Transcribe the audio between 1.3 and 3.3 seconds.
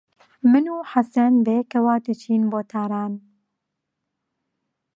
بەیەکەوە دەچین بۆ تاران.